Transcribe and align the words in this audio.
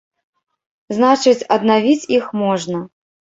Значыць, 0.99 1.47
аднавіць 1.57 2.09
іх 2.17 2.25
можна! 2.43 2.83